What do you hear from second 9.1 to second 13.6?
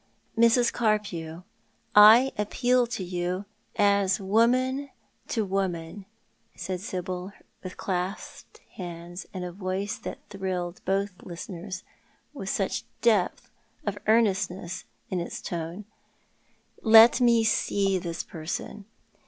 and a voice that thdlled both listeners, such depth